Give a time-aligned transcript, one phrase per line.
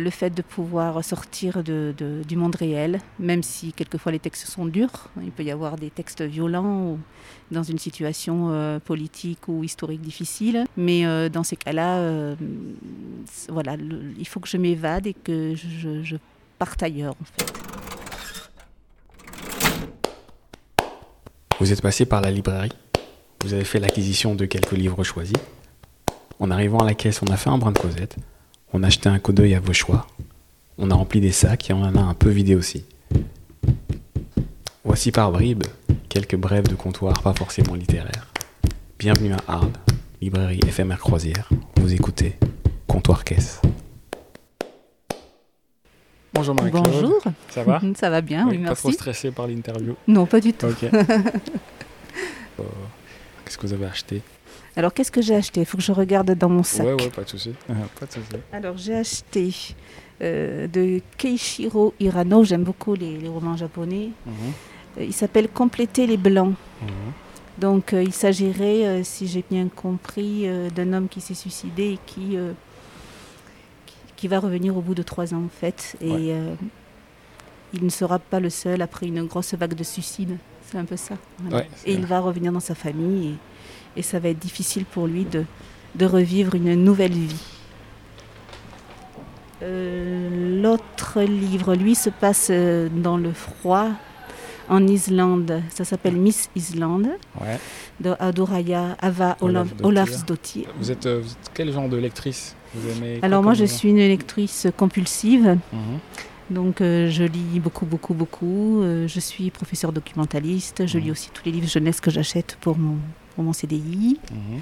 [0.00, 5.10] Le fait de pouvoir sortir du monde réel, même si quelquefois les textes sont durs,
[5.22, 6.98] il peut y avoir des textes violents ou
[7.50, 12.34] dans une situation euh, politique ou historique difficile, mais euh, dans ces cas-là, euh,
[13.50, 13.76] voilà,
[14.18, 16.16] il faut que je m'évade et que je, je
[16.58, 17.52] parte ailleurs en fait.
[21.58, 22.72] Vous êtes passé par la librairie,
[23.44, 25.36] vous avez fait l'acquisition de quelques livres choisis.
[26.38, 28.16] En arrivant à la caisse, on a fait un brin de causette.
[28.72, 30.06] On a acheté un coup d'œil à vos choix.
[30.78, 32.84] On a rempli des sacs et on en a un peu vidé aussi.
[34.84, 35.64] Voici par bribes
[36.08, 38.32] quelques brèves de comptoir pas forcément littéraires.
[38.98, 39.70] Bienvenue à Arles,
[40.20, 41.48] librairie éphémère croisière.
[41.76, 42.36] Vous écoutez
[42.86, 43.60] Comptoir Caisse.
[46.32, 46.88] Bonjour Marie-Claude.
[46.90, 47.22] Bonjour.
[47.50, 47.80] Ça va?
[47.96, 48.82] Ça va bien, oui, Pas merci.
[48.82, 49.94] trop stressé par l'interview.
[50.08, 50.66] Non, pas du tout.
[50.66, 50.90] Ok.
[53.50, 54.22] Qu'est-ce que vous avez acheté
[54.76, 55.58] Alors, qu'est-ce que j'ai acheté?
[55.62, 56.86] Il faut que je regarde dans mon sac.
[56.86, 57.50] Ouais, ouais, pas de souci.
[57.98, 58.28] pas de souci.
[58.52, 59.52] Alors, j'ai acheté
[60.22, 62.44] euh, de Keishiro Hirano.
[62.44, 64.10] J'aime beaucoup les, les romans japonais.
[64.24, 64.32] Mhm,
[64.98, 66.54] Euh, il s'appelle Compléter les blancs.
[66.80, 66.88] mhm.
[67.58, 71.94] Donc, euh, il s'agirait, euh, si j'ai bien compris, euh, d'un homme qui s'est suicidé
[71.94, 72.52] et qui, euh,
[73.84, 75.96] qui, qui va revenir au bout de trois ans, en fait.
[76.00, 76.18] Et Ouais.
[76.30, 76.54] euh,
[77.74, 80.36] il ne sera pas le seul après une grosse vague de suicides.
[80.70, 81.14] C'est un peu ça.
[81.38, 81.56] voilà.
[81.64, 83.36] Ouais, c'est et il va revenir dans sa famille
[83.96, 85.44] et, et ça va être difficile pour lui de,
[85.96, 87.42] de revivre une nouvelle vie.
[89.62, 93.88] Euh, L'autre livre, lui, se passe euh, dans le froid
[94.68, 95.60] en Islande.
[95.70, 97.08] Ça s'appelle Miss Islande
[97.40, 97.58] Ouais.
[98.00, 99.86] de Adoraya Ava Olaf, Olafsdottir.
[99.86, 100.68] Olafsdottir.
[100.78, 102.54] Vous êtes, euh, vous êtes quel genre de lectrice?
[102.74, 103.76] Vous aimez quoi Alors moi, je genre?
[103.76, 105.58] suis une lectrice compulsive.
[105.72, 105.98] Mhm.
[106.50, 108.82] Donc euh, je lis beaucoup, beaucoup, beaucoup.
[108.82, 110.86] Euh, je suis professeur documentaliste.
[110.86, 111.04] Je Mhm.
[111.04, 112.96] lis aussi tous les livres jeunesse que j'achète pour mon,
[113.34, 114.18] pour mon CDI.
[114.32, 114.60] Mhm.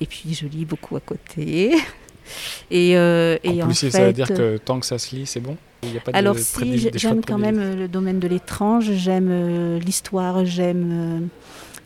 [0.00, 1.74] Et puis je lis beaucoup à côté.
[2.70, 5.24] Et, euh, et en Compulsif, fait, ça veut dire que tant que ça se lit,
[5.24, 5.56] c'est bon?
[5.82, 10.44] Il y a pas alors si j'aime quand même le domaine de l'étrange, j'aime l'histoire,
[10.44, 11.28] j'aime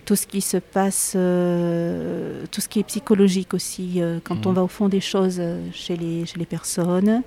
[0.04, 4.48] tout ce qui se passe, euh, tout ce qui est psychologique aussi, euh, quand on
[4.48, 4.54] Mhm.
[4.56, 7.22] va au fond des choses euh, chez les, chez les personnes,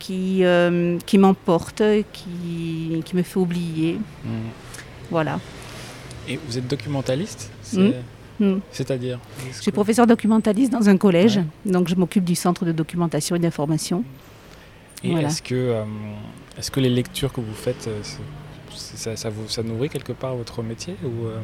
[0.00, 3.98] qui, euh, qui m'emporte, qui, qui me fait oublier.
[4.24, 4.32] Mhm.
[5.12, 5.38] Voilà.
[6.28, 7.92] Et vous êtes documentaliste Mhm.
[8.40, 8.60] Mm.
[8.72, 9.18] C'est-à-dire
[9.54, 11.72] Je suis professeur documentaliste dans un collège, Ouais.
[11.72, 14.02] donc je m'occupe du centre de documentation et d'information.
[15.04, 15.28] Et Voilà.
[15.28, 15.84] est-ce que, euh,
[16.58, 18.00] est-ce que les lectures que vous faites, euh,
[18.74, 21.36] ça, ça, vous, ça nourrit quelque part votre métier ou, euh,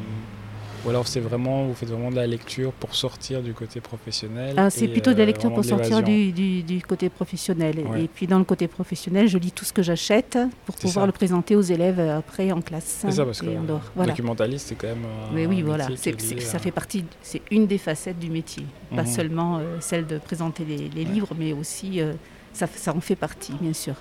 [0.85, 4.53] ou alors c'est vraiment, vous faites vraiment de la lecture pour sortir du côté professionnel
[4.57, 7.79] Ah, c'est plutôt de la euh, lecture pour sortir du, du- du côté professionnel.
[7.79, 8.03] Ouais.
[8.03, 11.07] Et puis dans le côté professionnel, je lis tout ce que j'achète pour pouvoir ça.
[11.07, 13.47] le présenter aux élèves euh, après en classe C'est ça parce que
[13.95, 14.11] Voilà.
[14.11, 15.05] documentaliste c'est quand même.
[15.33, 18.63] Mais oui, voilà, est ça fait partie, c'est une des facettes du métier.
[18.95, 19.07] Pas Mhm.
[19.07, 21.11] seulement euh, celle de présenter les, les Ouais.
[21.11, 22.13] livres, mais aussi euh,
[22.53, 23.95] ça, ça en fait partie, bien sûr.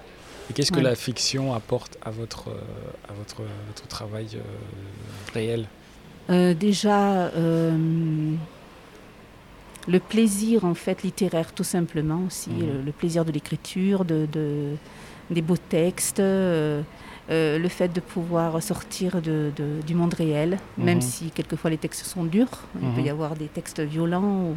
[0.48, 0.82] Et qu'est-ce que Ouais.
[0.82, 2.60] la fiction apporte à votre, euh,
[3.08, 4.40] à votre, votre travail euh,
[5.34, 5.66] réel?
[6.28, 7.76] Euh, déjà, euh,
[9.88, 12.60] le plaisir en fait littéraire, tout simplement aussi, Mhm.
[12.66, 14.74] le, le plaisir de l'écriture, de, de-
[15.30, 16.82] des beaux textes, euh,
[17.30, 21.00] euh, le fait de pouvoir sortir de- de- du monde réel, même Mhm.
[21.02, 22.50] si quelquefois les textes sont durs.
[22.82, 23.06] Il peut Mhm.
[23.06, 24.56] y avoir des textes violents ou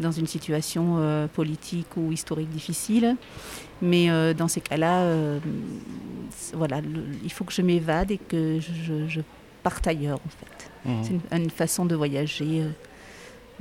[0.00, 3.16] dans une situation euh, politique ou historique difficile.
[3.80, 5.04] Mais dans ces cas-là,
[6.54, 9.20] voilà, le- il faut que je m'évade et que je, je
[9.66, 10.56] parte ailleurs en fait.
[10.88, 11.02] Mhm.
[11.04, 12.68] C'est une, une façon de voyager euh,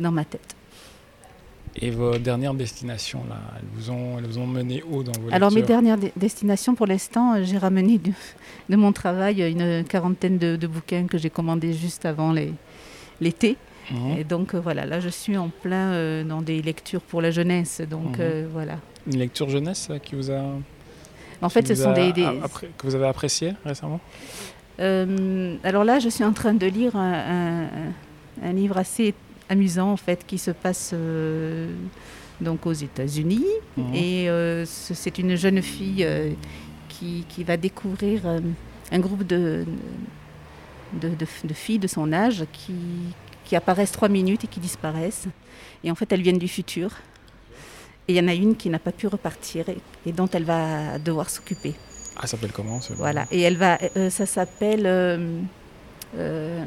[0.03, 0.51] dans ma tête.
[1.85, 5.29] Et vos dernières destinations là, elles vous ont, elles vous ont mené où dans vos
[5.37, 8.11] Alors mes dernières de- destinations, pour l'instant, euh, j'ai ramené de,
[8.71, 12.31] de mon travail une quarantaine de, de bouquins que j'ai commandés juste avant
[13.19, 13.57] l'été.
[13.91, 14.17] Mhm.
[14.19, 17.31] Et donc euh, voilà, là je suis en plein euh, dans des lectures pour la
[17.31, 17.81] jeunesse.
[17.95, 18.27] Donc Mhm.
[18.27, 18.75] euh, voilà.
[19.11, 20.41] Une lecture jeunesse qui vous a,
[21.41, 22.11] En fait, ce sont des,
[22.77, 23.99] que vous avez apprécié récemment?
[24.79, 27.69] Euh, alors là, je suis en train de lire un, un-
[28.43, 29.13] un livre assez
[29.49, 31.71] amusant en fait qui se passe euh,
[32.41, 33.45] donc aux États-Unis
[33.77, 33.93] Mhm.
[33.95, 36.05] et euh, ce- c'est une jeune fille
[36.89, 38.21] qui, qui va découvrir
[38.91, 39.65] un groupe de,
[40.93, 42.73] de, de- de filles de son âge qui,
[43.45, 45.27] qui apparaissent trois minutes et qui disparaissent.
[45.83, 46.89] Et en fait, elles viennent du futur.
[48.07, 50.43] Et il y en a une qui n'a pas pu repartir et, et dont elle
[50.43, 51.73] va devoir s'occuper.
[52.17, 55.39] Ah, ça s'appelle comment Voilà, et elle va, euh, ça s'appelle euh,
[56.17, 56.63] euh,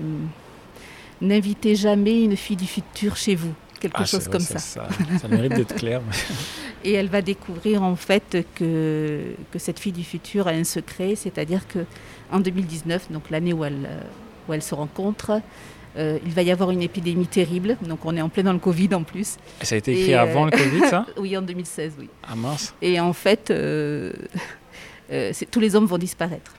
[1.21, 4.59] N'invitez jamais une fille du futur chez vous, quelque Ah, chose vrai, comme ça.
[4.59, 4.89] ça.
[4.89, 6.01] Ça, ça mérite d'être clair.
[6.85, 11.17] Et elle va découvrir en fait que, que cette fille du futur a un secret,
[11.17, 11.81] c'est-à-dire que
[12.31, 14.01] en 2019, donc l'année où elle, euh,
[14.49, 15.41] où elle se rencontre,
[15.97, 18.61] Euh, il va y avoir une épidémie terrible, donc on est en plein dans le
[18.61, 19.37] Covid en plus.
[19.61, 21.07] Et ça a été écrit Et, euh, avant le Covid, ça?
[21.17, 22.09] Oui, en 2016, oui.
[22.23, 22.73] Ah mince.
[22.83, 24.13] Et en fait, euh, euh,
[25.51, 26.53] tous les hommes vont disparaître.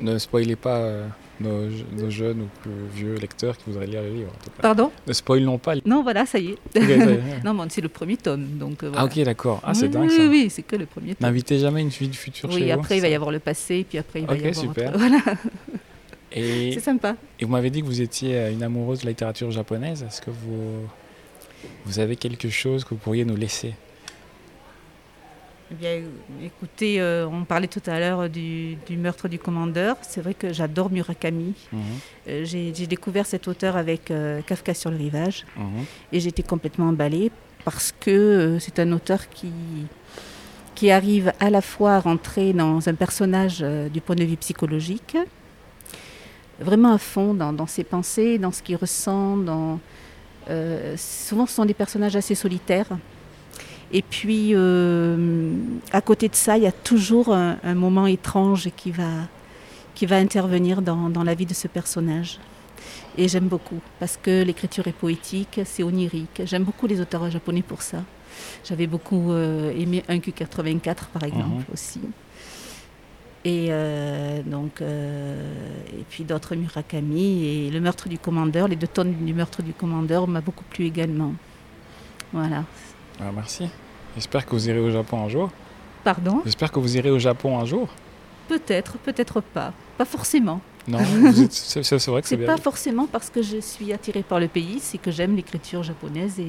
[0.00, 1.06] Ne spoilez pas euh,
[1.40, 4.60] nos, nos jeunes ou plus vieux lecteurs qui voudraient lire le livre, en tout cas.
[4.62, 4.92] Pardon?
[5.06, 5.74] Ne spoilons pas.
[5.86, 6.52] Non, voilà, ça y est.
[6.52, 7.20] Ok, ça y est.
[7.44, 9.60] non, mais c'est le premier tome, donc euh, Ah ok, d'accord.
[9.64, 10.26] Ah, c'est oui, dingue oui, ça.
[10.28, 11.26] oui, c'est que le premier tome.
[11.26, 12.78] N'invitez jamais une fille du futur chez Oui, vous.
[12.78, 14.54] après il va y avoir le passé, puis après il va Ok, y avoir.
[14.66, 14.88] super.
[14.90, 15.20] autre- Voilà,
[16.32, 17.16] Et, c'est sympa.
[17.40, 20.02] et vous m'avez dit que vous étiez euh, une amoureuse de la littérature japonaise.
[20.06, 20.86] Est-ce que vous,
[21.86, 23.72] vous avez quelque chose que vous pourriez nous laisser?
[25.70, 26.00] Eh bien,
[26.44, 29.96] écoutez, euh, on parlait tout à l'heure du, du meurtre du commandeur.
[30.02, 31.54] C'est vrai que j'adore Murakami.
[31.72, 31.80] Mhm,
[32.28, 36.88] Euh, J'ai découvert cet auteur avec euh, Kafka sur le rivage mhm, et j'étais complètement
[36.88, 37.30] emballée
[37.64, 39.50] parce que c'est un auteur qui,
[40.76, 43.58] qui arrive à la fois à rentrer dans un personnage
[43.92, 45.16] du point de vue psychologique,
[46.60, 49.36] vraiment à fond dans, dans ses pensées, dans ce qu'il ressent.
[49.36, 49.80] Dans,
[50.96, 52.86] souvent, ce sont des personnages assez solitaires.
[53.92, 55.52] Et puis, euh,
[55.92, 59.10] à côté de ça, il y a toujours un, un moment étrange qui va,
[59.94, 62.38] qui va intervenir dans, dans la vie de ce personnage.
[63.16, 66.42] Et j'aime beaucoup, parce que l'écriture est poétique, c'est onirique.
[66.44, 67.98] J'aime beaucoup les auteurs japonais pour ça.
[68.64, 71.72] J'avais beaucoup euh, aimé 1Q84, par exemple, Mhm.
[71.72, 72.00] aussi.
[73.44, 75.40] Et euh, donc, euh,
[75.98, 79.72] et puis d'autres Murakami et le meurtre du commandeur, les deux tonnes du meurtre du
[79.72, 81.32] commandeur m'a beaucoup plu également.
[82.32, 82.64] Voilà.
[83.20, 83.68] Ah, merci.
[84.14, 85.50] J'espère que vous irez au Japon un jour.
[86.04, 86.42] Pardon?
[86.44, 87.88] J'espère que vous irez au Japon un jour.
[88.48, 89.72] Peut-être, peut-être pas.
[89.98, 90.60] Pas forcément.
[90.88, 92.46] Non, êtes- c'est vrai que c'est C'est bien.
[92.46, 96.38] pas forcément parce que je suis attirée par le pays, c'est que j'aime l'écriture japonaise
[96.38, 96.44] et,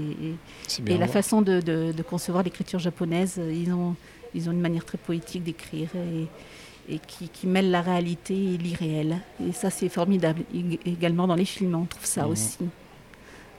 [0.85, 3.39] et- la façon de, de- de concevoir l'écriture japonaise.
[3.51, 3.95] Ils ont,
[4.35, 8.57] ils ont une manière très poétique d'écrire et, et qui, qui mêle la réalité et
[8.57, 9.17] l'irréel.
[9.43, 10.43] Et ça, c'est formidable.
[10.53, 12.31] Ég- également dans les films, on trouve ça Mhm.
[12.31, 12.57] aussi.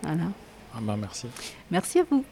[0.02, 0.22] Voilà.
[0.74, 1.26] Ah ben merci.
[1.72, 2.24] Merci à vous.